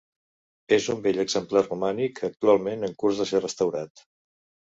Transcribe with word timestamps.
És 0.77 0.87
un 0.93 1.03
bell 1.03 1.19
exemplar 1.23 1.63
romànic, 1.65 2.23
actualment 2.29 2.89
en 2.89 2.97
curs 3.05 3.21
de 3.23 3.29
ser 3.33 3.43
restaurat. 3.45 4.05